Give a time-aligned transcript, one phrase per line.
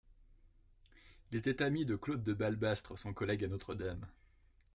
[1.29, 4.03] Il était ami de Claude Balbastre, son collègue à Notre-Dame.